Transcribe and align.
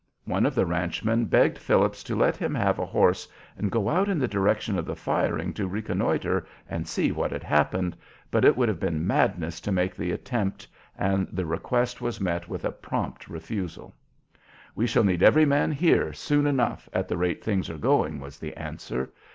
One 0.25 0.47
of 0.47 0.55
the 0.55 0.65
ranchmen 0.65 1.25
begged 1.25 1.59
Phillips 1.59 2.01
to 2.05 2.15
let 2.15 2.35
him 2.35 2.55
have 2.55 2.79
a 2.79 2.87
horse 2.87 3.27
and 3.55 3.69
go 3.69 3.87
out 3.87 4.09
in 4.09 4.17
the 4.17 4.27
direction 4.27 4.79
of 4.79 4.83
the 4.87 4.95
firing 4.95 5.53
to 5.53 5.67
reconnoitre 5.67 6.47
and 6.67 6.87
see 6.87 7.11
what 7.11 7.31
had 7.31 7.43
happened, 7.43 7.95
but 8.31 8.43
it 8.43 8.57
would 8.57 8.67
have 8.67 8.79
been 8.79 9.05
madness 9.05 9.61
to 9.61 9.71
make 9.71 9.95
the 9.95 10.11
attempt, 10.11 10.67
and 10.97 11.27
the 11.31 11.45
request 11.45 12.01
was 12.01 12.19
met 12.19 12.49
with 12.49 12.65
a 12.65 12.71
prompt 12.71 13.29
refusal. 13.29 13.93
"We 14.73 14.87
shall 14.87 15.03
need 15.03 15.21
every 15.21 15.45
man 15.45 15.71
here 15.71 16.13
soon 16.13 16.47
enough 16.47 16.89
at 16.93 17.07
the 17.07 17.15
rate 17.17 17.43
things 17.43 17.69
are 17.69 17.77
going," 17.77 18.19
was 18.19 18.39
the 18.39 18.55
answer. 18.57 19.11